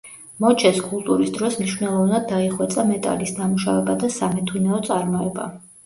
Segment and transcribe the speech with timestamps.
[0.45, 5.53] მოჩეს კულტურის დროს მნიშვნელოვნად დაიხვეწა მეტალის დამუშავება და სამეთუნეო წარმოება.